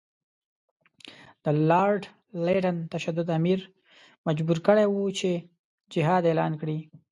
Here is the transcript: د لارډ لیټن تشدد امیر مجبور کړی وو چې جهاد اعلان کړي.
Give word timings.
د 1.43 1.45
لارډ 1.69 2.03
لیټن 2.45 2.77
تشدد 2.93 3.27
امیر 3.39 3.59
مجبور 4.27 4.57
کړی 4.67 4.85
وو 4.89 5.05
چې 5.19 5.29
جهاد 5.93 6.23
اعلان 6.29 6.51
کړي. 6.61 6.77